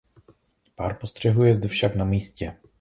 [0.75, 2.57] Pár postřehů je zde však na místě.